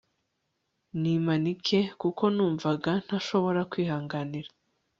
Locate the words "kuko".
2.01-2.23